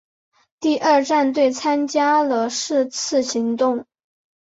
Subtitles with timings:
[0.59, 3.85] 第二战队参加了是次行动。